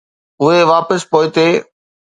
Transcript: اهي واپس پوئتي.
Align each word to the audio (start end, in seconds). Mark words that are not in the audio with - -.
اهي 0.41 0.61
واپس 0.71 1.01
پوئتي. 1.11 1.49